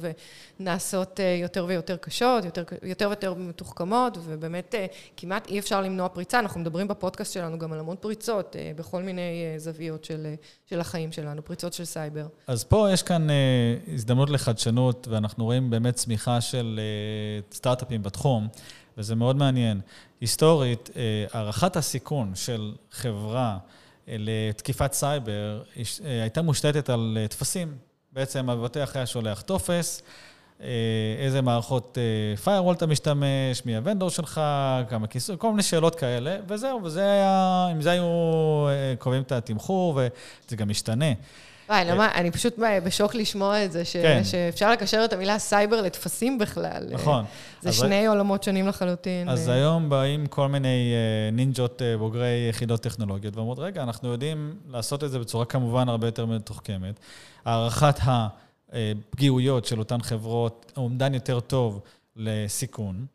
[0.60, 4.74] ונעשות יותר ויותר קשות, יותר, יותר ויותר מתוחכמות, ובאמת
[5.16, 6.38] כמעט אי אפשר למנוע פריצה.
[6.38, 10.34] אנחנו מדברים בפודקאסט שלנו גם על המון פריצות בכל מיני אה, זוויות של, אה,
[10.66, 12.26] של החיים שלנו, פריצות של סייבר.
[12.46, 13.34] אז פה יש כאן אה,
[13.94, 16.80] הזדמנות לחדשנות, ואנחנו רואים באמת צמיחה של
[17.52, 18.48] סטארט-אפים בתחום,
[18.98, 19.80] וזה מאוד מעניין.
[20.20, 20.90] היסטורית,
[21.32, 23.58] הערכת הסיכון של חברה
[24.08, 25.62] לתקיפת סייבר
[26.04, 27.76] הייתה מושתתת על טפסים.
[28.12, 30.02] בעצם המבטח היה שולח טופס,
[31.18, 34.40] איזה מערכות אה, firewall אתה משתמש, מי ה-vendor שלך,
[34.88, 38.04] כמה כיסוי, כל מיני שאלות כאלה, וזהו, וזה היה, עם זה היו
[38.68, 41.12] אה, קובעים את התמחור, וזה גם משתנה.
[41.68, 44.24] וואי, למה, אני פשוט בשוק לשמוע את זה, ש, כן.
[44.24, 46.86] שאפשר לקשר את המילה סייבר לטפסים בכלל.
[46.90, 47.24] נכון.
[47.62, 48.06] זה שני.
[48.06, 49.28] עולמות שונים לחלוטין.
[49.28, 50.94] אז היום באים כל מיני
[51.32, 56.26] נינג'ות בוגרי יחידות טכנולוגיות, ואומרות, רגע, אנחנו יודעים לעשות את זה בצורה כמובן הרבה יותר
[56.26, 57.00] מתוחכמת.
[57.44, 58.28] הערכת ה...
[59.10, 61.80] פגיעויות של אותן חברות, אומדן יותר טוב
[62.16, 63.06] לסיכון.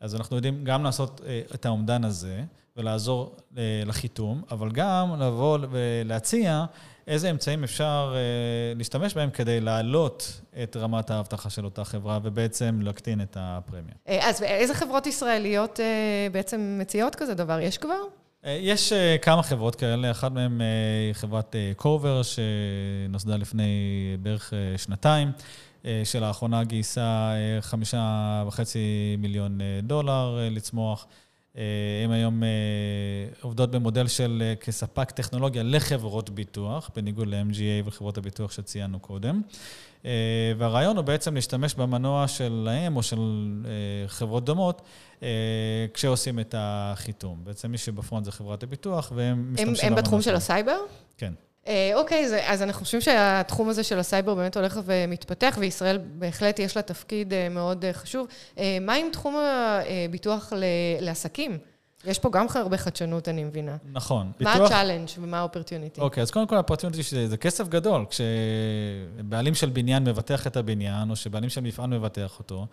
[0.00, 2.44] אז אנחנו יודעים גם לעשות אה, את האומדן הזה,
[2.76, 3.36] ולעזור
[3.86, 6.64] לחיתום, אבל גם לבוא ולהציע
[7.06, 8.14] איזה אמצעים אפשר
[8.76, 13.94] להשתמש בהם כדי להעלות את רמת האבטחה של אותה חברה ובעצם להקטין את הפרמיה.
[14.06, 15.80] אז איזה חברות ישראליות
[16.32, 17.60] בעצם מציעות כזה דבר?
[17.60, 18.00] יש כבר?
[18.48, 20.60] יש כמה חברות כאלה, אחת מהן
[21.06, 23.70] היא חברת קובר, שנוסדה לפני
[24.22, 25.32] בערך שנתיים.
[26.04, 31.06] שלאחרונה גייסה חמישה וחצי מיליון דולר לצמוח.
[32.04, 32.42] הם היום
[33.40, 39.42] עובדות במודל של כספק טכנולוגיה לחברות ביטוח, בניגוד ל-MGA וחברות הביטוח שציינו קודם.
[40.58, 43.18] והרעיון הוא בעצם להשתמש במנוע שלהם או של
[44.06, 44.82] חברות דומות,
[45.94, 47.40] כשעושים את החיתום.
[47.44, 49.92] בעצם מי שב-front זה חברת הביטוח, והם משתמשים במנוע שלהם.
[49.92, 50.76] הם בתחום של הסייבר?
[51.18, 51.32] כן.
[51.94, 56.82] אוקיי, אז אנחנו חושבים שהתחום הזה של הסייבר באמת הולך ומתפתח, וישראל בהחלט יש לה
[56.82, 58.26] תפקיד מאוד חשוב.
[58.80, 59.36] מה עם תחום
[60.08, 60.52] הביטוח
[61.00, 61.58] לעסקים?
[62.06, 63.76] יש פה גם הרבה חדשנות, אני מבינה.
[63.92, 64.32] נכון.
[64.40, 66.00] מה ה-challenge ומה ה-opportunity?
[66.00, 68.04] אוקיי, אז קודם כל ה-opportunity זה כסף גדול.
[68.10, 72.66] כשבעלים של בניין מבטח את הבניין, או שבעלים של מפעל מבטח אותו,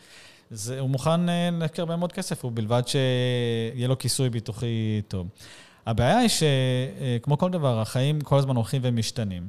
[0.79, 1.21] הוא מוכן
[1.59, 5.27] להכיר הרבה מאוד כסף, ובלבד שיהיה לו כיסוי ביטוחי טוב.
[5.85, 9.43] הבעיה היא שכמו כל דבר, החיים כל הזמן הולכים ומשתנים,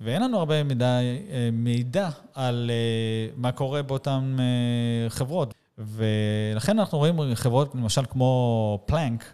[0.00, 1.18] ואין לנו הרבה מדי
[1.52, 2.70] מידע על
[3.36, 4.36] מה קורה באותן
[5.08, 5.54] חברות.
[5.78, 9.32] ולכן אנחנו רואים חברות, למשל כמו פלנק,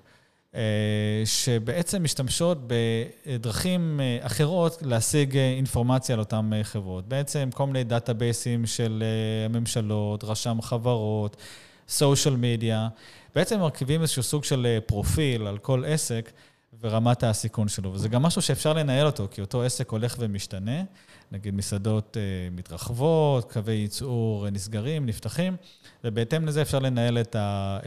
[1.25, 7.09] שבעצם משתמשות בדרכים אחרות להשיג אינפורמציה על אותן חברות.
[7.09, 9.05] בעצם כל מיני דאטאבייסים של
[9.51, 11.37] ממשלות, רשם חברות,
[11.89, 12.89] סושיאל מדיה.
[13.35, 16.33] בעצם מרכיבים איזשהו סוג של פרופיל על כל עסק
[16.85, 17.93] ורמת הסיכון שלו.
[17.93, 20.83] וזה גם משהו שאפשר לנהל אותו, כי אותו עסק הולך ומשתנה.
[21.33, 22.17] נגיד מסעדות
[22.53, 25.57] מתרחבות, קווי ייצור נסגרים, נפתחים,
[26.05, 27.19] ובהתאם לזה אפשר לנהל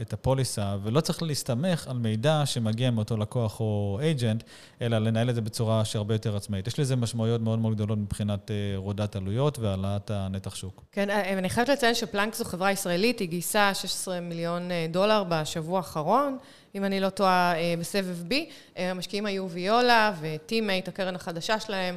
[0.00, 4.42] את הפוליסה, ולא צריך להסתמך על מידע שמגיע מאותו לקוח או אייג'נט,
[4.82, 6.66] אלא לנהל את זה בצורה שהרבה יותר עצמאית.
[6.66, 10.84] יש לזה משמעויות מאוד מאוד גדולות מבחינת הורדת עלויות והעלאת הנתח שוק.
[10.92, 16.38] כן, אני חייבת לציין שפלנק זו חברה ישראלית, היא גייסה 16 מיליון דולר בשבוע האחרון,
[16.74, 18.34] אם אני לא טועה, בסבב B.
[18.76, 21.96] המשקיעים היו ויולה ו-Team8, הקרן החדשה שלהם.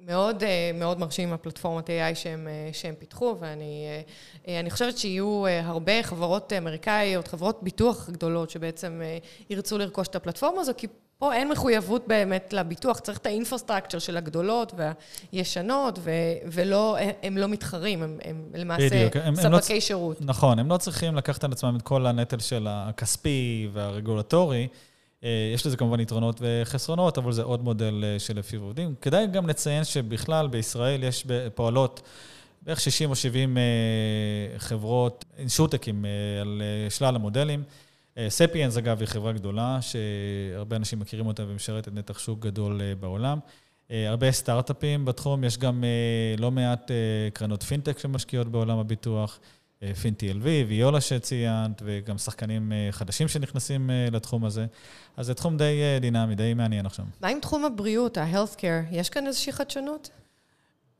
[0.00, 0.42] מאוד,
[0.74, 8.10] מאוד מרשים הפלטפורמת AI שהם, שהם פיתחו, ואני חושבת שיהיו הרבה חברות אמריקאיות, חברות ביטוח
[8.10, 9.02] גדולות, שבעצם
[9.50, 10.86] ירצו לרכוש את הפלטפורמה הזו, כי
[11.22, 14.72] פה אין מחויבות באמת לביטוח, צריך את ה-infrastructure של הגדולות
[15.32, 15.98] והישנות,
[16.52, 20.16] ולא, הם לא מתחרים, הם, הם למעשה בדיוק, ספקי לא, שירות.
[20.20, 24.68] נכון, הם לא צריכים לקחת על עצמם את כל הנטל של הכספי והרגולטורי.
[25.54, 28.94] יש לזה כמובן יתרונות וחסרונות, אבל זה עוד מודל שלפיו עובדים.
[29.00, 32.02] כדאי גם לציין שבכלל בישראל יש פועלות
[32.62, 33.56] בערך 60 או 70
[34.58, 36.04] חברות, אינשוטקים
[36.40, 37.62] על שלל המודלים.
[38.28, 43.38] ספיאנס, אגב, היא חברה גדולה, שהרבה אנשים מכירים אותה ומשרתת נתח שוק גדול בעולם.
[43.90, 45.84] הרבה סטארט-אפים בתחום, יש גם
[46.38, 46.90] לא מעט
[47.32, 49.40] קרנות פינטק שמשקיעות בעולם הביטוח.
[50.02, 54.66] פינטי-LV, ויולה שציינת, וגם שחקנים חדשים שנכנסים לתחום הזה.
[55.16, 57.04] אז זה תחום די דינמי, די מעניין עכשיו.
[57.20, 58.86] מה עם תחום הבריאות, ה-healthcare?
[58.90, 60.10] יש כאן איזושהי חדשנות?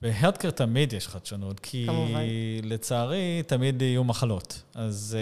[0.03, 2.21] ב-healthcare תמיד יש חדשנות, כי כמובן.
[2.63, 4.63] לצערי תמיד יהיו מחלות.
[4.75, 5.17] אז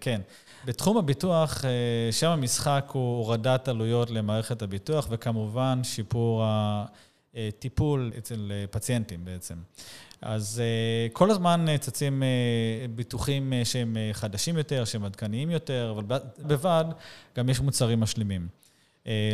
[0.00, 0.20] כן.
[0.64, 1.64] בתחום הביטוח,
[2.10, 6.44] שם המשחק הוא הורדת עלויות למערכת הביטוח, וכמובן שיפור
[7.34, 9.54] הטיפול אצל פציינטים בעצם.
[10.22, 10.62] אז
[11.12, 12.22] כל הזמן צצים
[12.94, 16.84] ביטוחים שהם חדשים יותר, שהם עדכניים יותר, אבל בבד
[17.36, 18.48] גם יש מוצרים משלימים.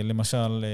[0.04, 0.64] למשל,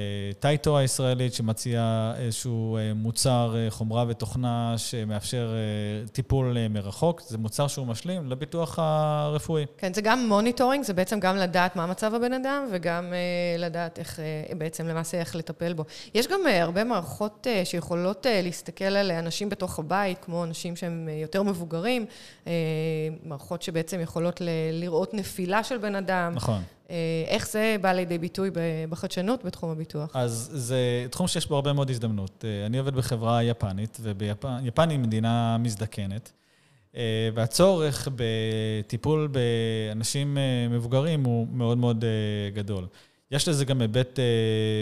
[0.40, 5.54] טייטו הישראלית שמציעה איזשהו מוצר חומרה ותוכנה שמאפשר
[6.12, 9.66] טיפול מרחוק, זה מוצר שהוא משלים לביטוח הרפואי.
[9.78, 13.12] כן, זה גם monitoring, זה בעצם גם לדעת מה מצב הבן אדם, וגם
[13.58, 14.20] לדעת איך,
[14.58, 15.84] בעצם למעשה איך לטפל בו.
[16.14, 22.06] יש גם הרבה מערכות שיכולות להסתכל על אנשים בתוך הבית, כמו אנשים שהם יותר מבוגרים,
[23.24, 26.32] מערכות שבעצם יכולות לראות נפילה של בן אדם.
[26.34, 26.62] נכון.
[27.26, 28.50] איך זה בא לידי ביטוי
[28.88, 30.16] בחדשנות בתחום הביטוח?
[30.16, 32.44] אז זה תחום שיש בו הרבה מאוד הזדמנות.
[32.66, 36.32] אני עובד בחברה יפנית, ויפן היא מדינה מזדקנת,
[37.34, 40.38] והצורך בטיפול באנשים
[40.70, 42.04] מבוגרים הוא מאוד מאוד
[42.54, 42.86] גדול.
[43.30, 44.18] יש לזה גם היבט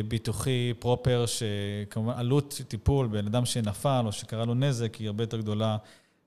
[0.08, 5.38] ביטוחי פרופר, שכמובן עלות טיפול בן אדם שנפל או שקרה לו נזק היא הרבה יותר
[5.38, 5.76] גדולה,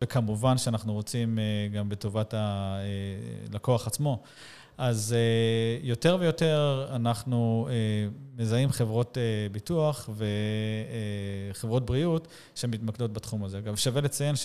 [0.03, 1.39] וכמובן שאנחנו רוצים
[1.73, 4.23] גם בטובת הלקוח עצמו.
[4.77, 5.15] אז
[5.83, 7.67] יותר ויותר אנחנו
[8.37, 9.17] מזהים חברות
[9.51, 10.09] ביטוח
[11.51, 13.57] וחברות בריאות שמתמקדות בתחום הזה.
[13.57, 14.35] אגב, שווה לציין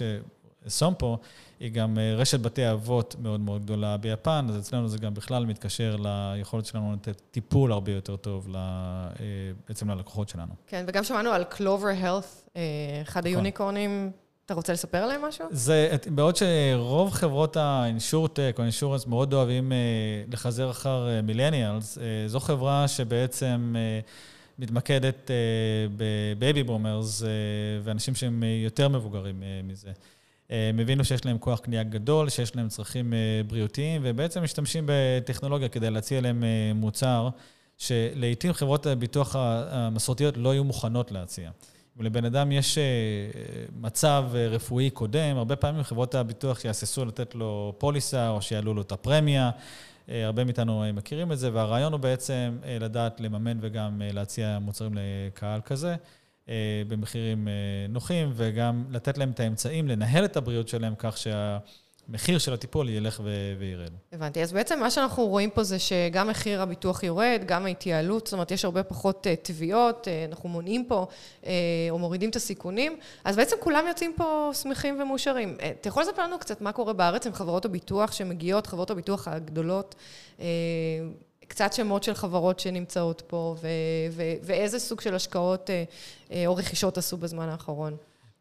[0.69, 1.19] סומפו,
[1.61, 5.97] היא גם רשת בתי אבות מאוד מאוד גדולה ביפן, אז אצלנו זה גם בכלל מתקשר
[5.99, 8.49] ליכולת שלנו לתת טיפול הרבה יותר טוב
[9.69, 10.53] בעצם ללקוחות שלנו.
[10.67, 12.49] כן, וגם שמענו על Clover Health,
[13.03, 13.33] אחד נכון.
[13.33, 14.11] היוניקורנים.
[14.47, 15.47] אתה רוצה לספר עליהם משהו?
[15.51, 19.79] זה, בעוד שרוב חברות ה-insurtech או ה-insurance מאוד אוהבים אה,
[20.33, 23.75] לחזר אחר millennials, אה, אה, זו חברה שבעצם
[24.59, 25.31] מתמקדת
[25.97, 27.23] ב-baby boomers
[27.83, 29.91] ואנשים שהם יותר מבוגרים מזה.
[30.51, 33.13] הם הבינו שיש להם כוח קנייה גדול, שיש להם צרכים
[33.47, 37.29] בריאותיים, ובעצם משתמשים בטכנולוגיה כדי להציע להם מוצר
[37.79, 41.51] שלעיתים חברות הביטוח המסורתיות לא היו מוכנות להציע.
[42.01, 42.85] אם לבן אדם יש אה,
[43.81, 48.83] מצב אה, רפואי קודם, הרבה פעמים חברות הביטוח יהססו לתת לו פוליסה או שיעלו לו
[48.83, 49.51] את הפרמיה.
[50.09, 55.61] אה, הרבה מאיתנו מכירים את זה, והרעיון הוא בעצם לדעת לממן וגם להציע מוצרים לקהל
[55.61, 55.97] כזה
[56.89, 57.49] במחירים
[57.89, 61.59] נוחים, וגם לתת להם את האמצעים לנהל את הבריאות שלהם כך שה...
[62.09, 63.91] המחיר של הטיפול ילך ו- וירד.
[64.13, 64.43] הבנתי.
[64.43, 68.51] אז בעצם מה שאנחנו רואים פה זה שגם מחיר הביטוח יורד, גם ההתייעלות, זאת אומרת,
[68.51, 71.07] יש הרבה פחות uh, תביעות, uh, אנחנו מונעים פה
[71.43, 71.47] uh,
[71.91, 75.57] או מורידים את הסיכונים, אז בעצם כולם יוצאים פה שמחים ומאושרים.
[75.59, 79.29] Uh, אתה יכול לספר לנו קצת מה קורה בארץ עם חברות הביטוח שמגיעות, חברות הביטוח
[79.29, 79.95] הגדולות,
[80.39, 80.43] uh,
[81.49, 83.69] קצת שמות של חברות שנמצאות פה, ו-
[84.11, 87.97] ו- ואיזה סוג של השקעות uh, uh, או רכישות עשו בזמן האחרון.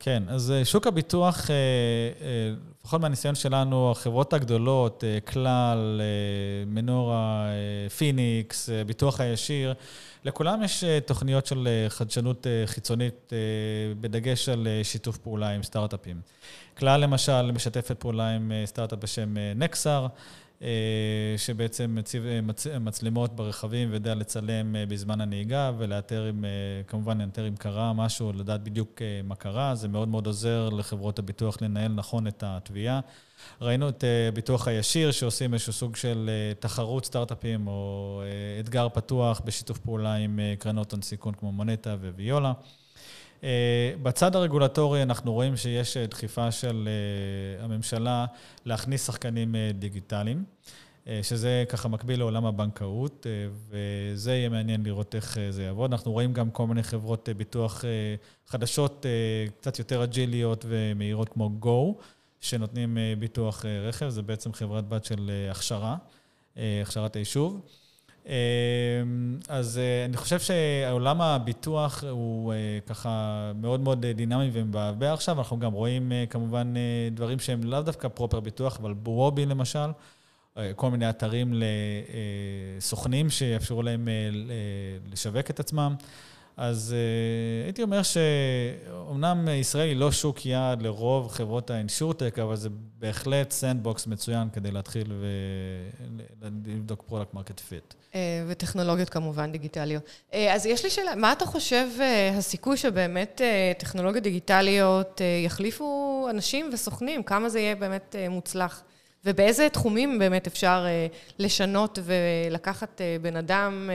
[0.06, 6.02] כן, אז אה, שוק הביטוח, אה, אה, לפחות מהניסיון שלנו, החברות הגדולות, כלל,
[6.68, 7.48] מנורה,
[7.98, 9.74] פיניקס, ביטוח הישיר,
[10.26, 13.34] לכולם יש תוכניות של חדשנות חיצונית,
[14.02, 16.22] בדגש על שיתוף פעולה עם סטארט-אפים.
[16.78, 20.08] כלל למשל משתפת פעולה עם סטארט-אפ בשם נקסר.
[20.62, 20.68] אה,
[21.38, 22.68] שבעצם מציב אה, מצ...
[22.68, 26.46] מצלמות ברכבים ויודע לצלם אה, בזמן הנהיגה ולאתר אם,
[26.88, 29.76] כמובן לאתר אם קרה משהו, לדעת בדיוק מה קרה.
[29.76, 33.00] זה מאוד מאוד עוזר לחברות הביטוח לנהל נכון את התביעה.
[33.62, 38.22] ראינו את ביטוח הישיר, שעושים איזשהו סוג של תחרות סטארט-אפים או
[38.60, 42.54] אתגר פתוח בשיתוף פעולה עם קרנות הון סיכון כמו מונטה וויולה.
[43.44, 48.26] אה, בצד הרגולטורי אנחנו רואים שיש אה, דחיפה של אה, הממשלה
[48.66, 50.44] להכניס שחקנים דיגיטליים,
[51.22, 53.28] שזה ככה מקביל לעולם הבנקאות,
[53.70, 55.92] וזה יהיה מעניין לראות איך זה יעבוד.
[55.92, 57.84] אנחנו רואים גם כל מיני חברות ביטוח
[58.48, 59.06] חדשות,
[59.60, 62.04] קצת יותר אג'יליות ומהירות כמו Go,
[62.42, 65.98] שנותנים ביטוח רכב, זה בעצם חברת בת של הכשרה,
[66.56, 67.62] הכשרת היישוב.
[68.26, 68.32] אמ,
[69.50, 72.58] אז אה, אני חושב שעולם הביטוח הוא אה,
[72.88, 75.38] ככה מאוד מאוד דינמי ומבעבע עכשיו.
[75.38, 76.74] אנחנו גם רואים אה, כמובן
[77.12, 79.90] דברים שהם לאו דווקא פרופר ביטוח, אבל בוובי למשל,
[80.76, 81.54] כל מיני אתרים
[82.78, 84.08] לסוכנים שיאפשרו להם
[85.12, 85.96] לשווק את עצמם.
[86.58, 92.70] אז uh, הייתי אומר שאומנם ישראל היא לא שוק יעד לרוב חברות ה-insurtech, אבל זה
[93.00, 95.12] בהחלט sandbox מצוין כדי להתחיל
[96.42, 97.94] ולבדוק product market fit.
[98.48, 100.04] וטכנולוגיות כמובן דיגיטליות.
[100.32, 105.46] Uh, אז יש לי שאלה, מה אתה חושב uh, הסיכוי שבאמת uh, טכנולוגיות דיגיטליות uh,
[105.46, 107.24] יחליפו אנשים וסוכנים?
[107.24, 108.84] כמה זה יהיה באמת uh, מוצלח?
[109.26, 111.08] ובאיזה תחומים באמת אפשר אה,
[111.40, 113.90] לשנות ולקחת אה, בן אדם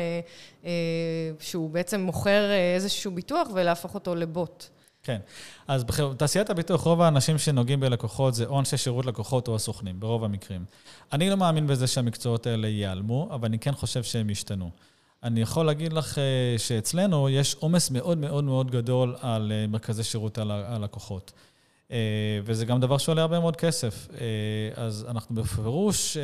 [0.65, 0.71] אה,
[1.41, 4.65] שהוא בעצם מוכר איזשהו ביטוח ולהפוך אותו לבוט.
[5.03, 5.19] כן.
[5.69, 10.25] אז בתעשיית הביטוח, רוב האנשים שנוגעים בלקוחות זה או אנשי שירות לקוחות או הסוכנים, ברוב
[10.25, 10.65] המקרים.
[11.13, 14.71] אני לא מאמין בזה שהמקצועות האלה ייעלמו, אבל אני כן חושב שהם ישתנו.
[15.23, 16.19] אני יכול להגיד לך
[16.59, 21.33] שאצלנו יש עומס מאוד מאוד מאוד גדול על מרכזי שירות על הלקוחות.
[21.35, 21.50] אה,
[22.45, 24.09] וזה גם דבר שעולה הרבה מאוד כסף.
[24.13, 26.23] אה, אז אנחנו בפירוש, אה,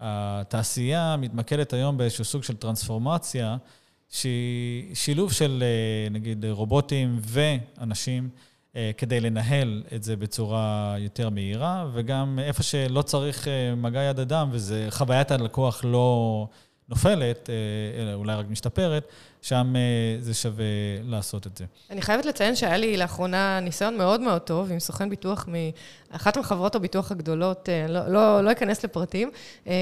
[0.00, 3.56] התעשייה מתמקדת היום באיזשהו סוג של טרנספורמציה,
[4.08, 5.64] שהיא שילוב של
[6.10, 8.28] נגיד רובוטים ואנשים.
[8.96, 14.86] כדי לנהל את זה בצורה יותר מהירה, וגם איפה שלא צריך מגע יד אדם, וזה
[14.90, 16.46] חוויית הלקוח לא
[16.88, 17.50] נופלת,
[17.98, 19.80] אלא אולי רק משתפרת, שם אה,
[20.20, 20.64] זה שווה
[21.04, 21.64] לעשות את זה.
[21.90, 26.74] אני חייבת לציין שהיה לי לאחרונה ניסיון מאוד מאוד טוב עם סוכן ביטוח מאחת מחברות
[26.74, 29.30] הביטוח הגדולות, אה, לא, לא, לא אכנס לפרטים.
[29.66, 29.72] אה,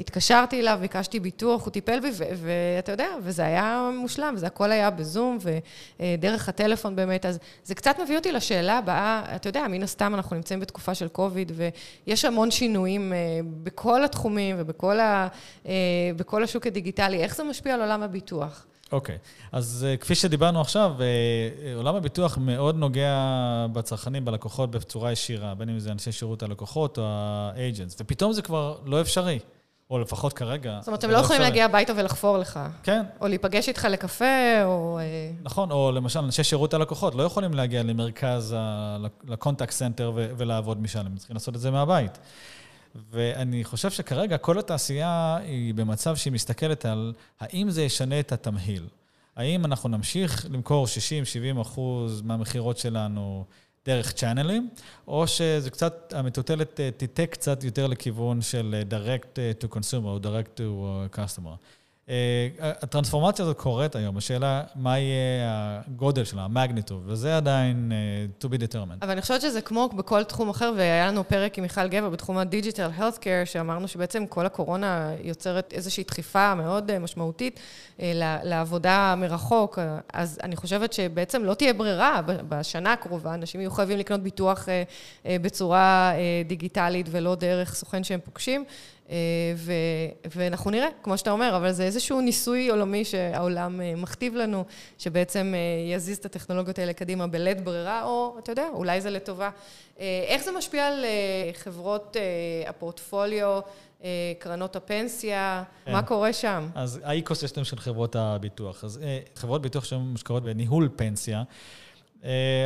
[0.00, 4.90] התקשרתי אליו, ביקשתי ביטוח, הוא טיפל בי, ואתה יודע, וזה היה מושלם, וזה הכל היה
[4.90, 5.38] בזום,
[6.00, 7.26] ודרך הטלפון באמת.
[7.26, 11.08] אז זה קצת מביא אותי לשאלה הבאה, אתה יודע, מן הסתם אנחנו נמצאים בתקופה של
[11.08, 11.52] קוביד,
[12.06, 13.12] ויש המון שינויים
[13.62, 15.28] בכל התחומים ובכל ה,
[16.42, 17.22] השוק הדיגיטלי.
[17.22, 18.66] איך זה משפיע על עולם הביטוח?
[18.92, 19.48] אוקיי, okay.
[19.52, 23.16] אז uh, כפי שדיברנו עכשיו, uh, עולם הביטוח מאוד נוגע
[23.72, 28.78] בצרכנים, בלקוחות, בצורה ישירה, בין אם זה אנשי שירות הלקוחות או ה-agents, ופתאום זה כבר
[28.84, 29.38] לא אפשרי.
[29.90, 30.78] או לפחות כרגע.
[30.80, 32.60] זאת אומרת, הם לא יכולים להגיע הביתה ולחפור לך.
[32.82, 33.02] כן.
[33.20, 34.98] או להיפגש איתך לקפה, או...
[34.98, 38.56] אה, נכון, או למשל, אנשי שירות הלקוחות לא יכולים להגיע למרכז,
[39.28, 42.18] ל-contact center ולעבוד משם, הם צריכים לעשות את זה מהבית.
[43.10, 48.86] ואני חושב שכרגע כל התעשייה היא במצב שהיא מסתכלת על האם זה ישנה את התמהיל.
[49.36, 50.86] האם אנחנו נמשיך למכור
[51.56, 53.44] 60-70 אחוז מהמכירות שלנו
[53.86, 54.68] דרך צ'אנלים,
[55.08, 60.04] או שזה קצת, המטוטלת אה, תיטה קצת יותר לכיוון של אה, direct אה, to consumer
[60.04, 60.62] או direct to
[61.16, 61.56] customer.
[62.10, 68.48] אה, הטרנספורמציה הזאת קורית היום, השאלה מה יהיה הגודל שלה, המגניטוב, וזה עדיין uh, to
[68.48, 68.98] be determined.
[69.02, 72.38] אבל אני חושבת שזה כמו בכל תחום אחר, והיה לנו פרק עם מיכל גבע בתחום
[72.38, 77.60] ה-digital healthcare, שאמרנו שבעצם כל הקורונה יוצרת איזושהי דחיפה מאוד uh, משמעותית
[78.42, 79.78] לעבודה מרחוק,
[80.12, 84.68] אז אני חושבת שבעצם לא תהיה ברירה בשנה הקרובה, אנשים יהיו חייבים לקנות ביטוח
[85.24, 86.12] בצורה
[86.46, 88.64] דיגיטלית ולא דרך סוכן שהם פוגשים.
[89.10, 89.16] אה,
[89.56, 89.72] ו,
[90.34, 94.64] ואנחנו נראה, כמו שאתה אומר, אבל זה איזשהו ניסוי עולמי שהעולם אה, מכתיב לנו,
[94.98, 99.50] שבעצם אה, יזיז את הטכנולוגיות האלה קדימה בלית ברירה, או אתה יודע, אולי זה לטובה.
[100.26, 101.04] איך זה משפיע על
[101.52, 102.16] חברות
[102.66, 103.60] הפורטפוליו,
[104.38, 105.92] קרנות הפנסיה, כן.
[105.92, 106.68] מה קורה שם?
[106.74, 108.84] אז האיקוסיסטם של חברות הביטוח.
[108.84, 109.00] אז
[109.34, 111.42] חברות ביטוח שמושקעות בניהול פנסיה,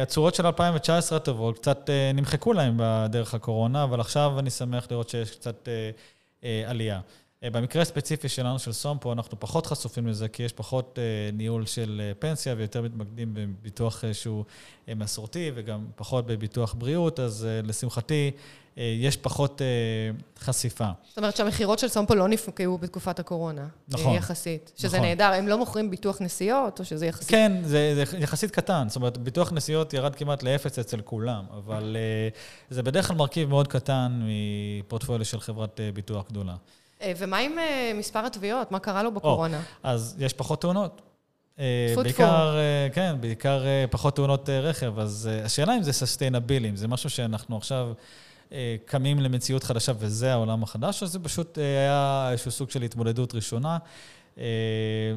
[0.02, 5.30] הצורות של 2019 הטובות קצת נמחקו להם בדרך הקורונה, אבל עכשיו אני שמח לראות שיש
[5.30, 5.68] קצת
[6.44, 7.00] אה, עלייה.
[7.44, 11.66] אה, במקרה הספציפי שלנו, של סומפו, אנחנו פחות חשופים לזה, כי יש פחות אה, ניהול
[11.66, 14.44] של אה, פנסיה ויותר מתמקדים בביטוח אה, שהוא
[14.88, 18.30] אה, מסורתי וגם פחות בביטוח בריאות, אז אה, לשמחתי
[18.78, 19.66] אה, יש פחות אה,
[20.38, 20.88] חשיפה.
[21.08, 23.68] זאת אומרת שהמכירות של סומפו לא נפגעו בתקופת הקורונה.
[23.88, 24.14] נכון.
[24.14, 24.72] יחסית.
[24.76, 25.08] שזה נכון.
[25.08, 25.32] נהדר.
[25.32, 27.30] הם לא מוכרים ביטוח נסיעות, או שזה יחסית...
[27.30, 28.84] כן, זה, זה יחסית קטן.
[28.88, 32.28] זאת אומרת, ביטוח נסיעות ירד כמעט לאפס אצל כולם, אבל אה,
[32.70, 36.54] זה בדרך כלל מרכיב מאוד קטן מפורטפוליו של חברת אה, ביטוח גדולה.
[37.02, 38.72] אה, ומה עם אה, מספר התביעות?
[38.72, 39.56] מה קרה לו בקורונה?
[39.56, 41.02] או, אז יש פחות תאונות.
[41.58, 42.56] אה, טפו בעיקר,
[42.92, 44.98] כן, בעיקר פחות תאונות רכב.
[44.98, 47.92] אז השאלה אם זה סוסטיינבילי, אם זה משהו שאנחנו עכשיו
[48.84, 53.78] קמים למציאות חדשה וזה העולם החדש, או זה פשוט היה איזשהו סוג של התמודדות ראשונה.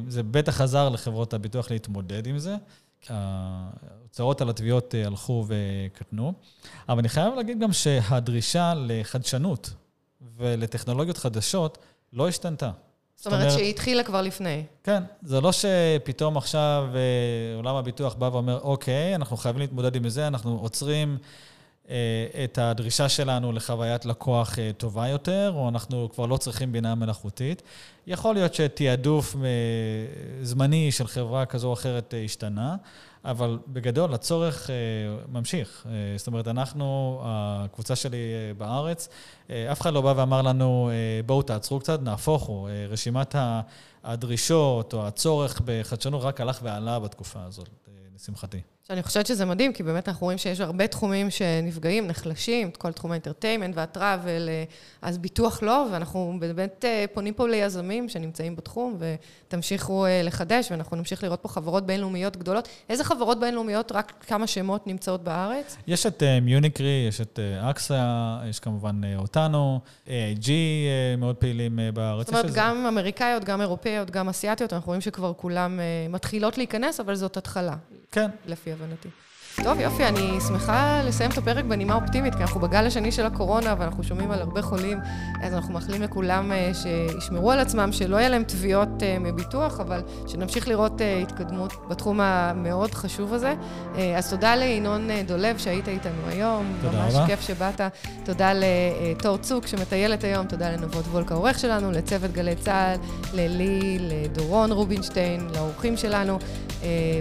[0.08, 2.56] זה בטח עזר לחברות הביטוח להתמודד עם זה.
[3.08, 6.32] ההוצאות על התביעות הלכו וקטנו.
[6.88, 9.70] אבל אני חייב להגיד גם שהדרישה לחדשנות
[10.36, 11.78] ולטכנולוגיות חדשות
[12.12, 12.70] לא השתנתה.
[13.16, 14.64] זאת אומרת שהיא התחילה כבר לפני.
[14.82, 20.08] כן, זה לא שפתאום עכשיו אה, עולם הביטוח בא ואומר, אוקיי, אנחנו חייבים להתמודד עם
[20.08, 21.18] זה, אנחנו עוצרים
[21.88, 26.94] אה, את הדרישה שלנו לחוויית לקוח אה, טובה יותר, או אנחנו כבר לא צריכים בינה
[26.94, 27.62] מלאכותית.
[28.06, 29.36] יכול להיות שתעדוף
[30.42, 32.76] זמני של חברה כזו או אחרת השתנה,
[33.24, 34.74] אבל בגדול הצורך אה,
[35.28, 35.86] ממשיך.
[35.86, 39.08] אה, זאת אומרת, אנחנו, הקבוצה שלי אה, בארץ,
[39.50, 40.90] אף אחד לא בא ואמר לנו,
[41.26, 42.68] בואו תעצרו קצת, נהפוך הוא.
[42.88, 43.34] רשימת
[44.04, 47.68] הדרישות או הצורך בחדשנות רק הלך ועלה בתקופה הזאת,
[48.14, 48.73] לשמחתי.
[48.88, 52.92] שאני חושבת שזה מדהים, כי באמת אנחנו רואים שיש הרבה תחומים שנפגעים, נחלשים, את כל
[52.92, 54.48] תחום האינטרטיימנט והטראבל,
[55.02, 61.40] אז ביטוח לא, ואנחנו באמת פונים פה ליזמים שנמצאים בתחום, ותמשיכו לחדש, ואנחנו נמשיך לראות
[61.42, 62.68] פה חברות בינלאומיות גדולות.
[62.88, 65.76] איזה חברות בינלאומיות, רק כמה שמות נמצאות בארץ?
[65.86, 67.38] יש את מיוניקרי, יש את
[67.70, 70.48] אקסה, יש כמובן אותנו, AIG
[71.18, 72.26] מאוד פעילים בארץ.
[72.26, 77.14] זאת אומרת, גם אמריקאיות, גם אירופאיות, גם אסיאתיות, אנחנו רואים שכבר כולם מתחילות להיכנס, אבל
[77.14, 77.76] זאת התחלה.
[78.12, 78.30] כן.
[78.46, 79.08] לפי הבנתי.
[79.62, 83.74] טוב, יופי, אני שמחה לסיים את הפרק בנימה אופטימית, כי אנחנו בגל השני של הקורונה
[83.78, 84.98] ואנחנו שומעים על הרבה חולים,
[85.42, 90.02] אז אנחנו מאחלים לכולם אה, שישמרו על עצמם, שלא יהיה להם תביעות אה, מביטוח, אבל
[90.26, 93.54] שנמשיך לראות אה, התקדמות בתחום המאוד חשוב הזה.
[94.16, 96.76] אז תודה לינון דולב שהיית איתנו היום.
[96.82, 97.18] תודה רבה.
[97.18, 97.80] ממש כיף שבאת.
[98.24, 102.98] תודה לתור צוק שמטיילת היום, תודה לנבות וולק העורך שלנו, לצוות גלי צה"ל,
[103.34, 106.38] ללי, לדורון רובינשטיין, לאורחים שלנו.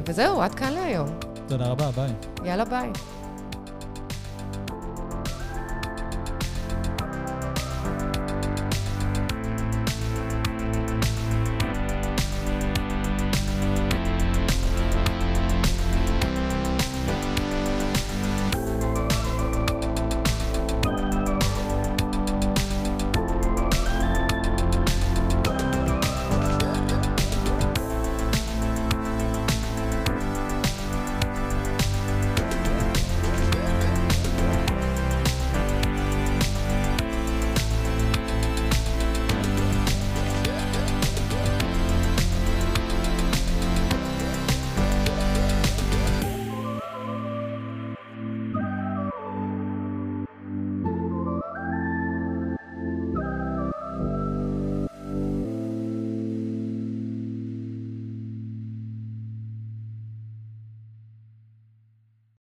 [0.06, 1.33] וזהו, עד כאן להיום.
[1.58, 2.10] תודה רבה, ביי.
[2.44, 2.90] יאללה, ביי.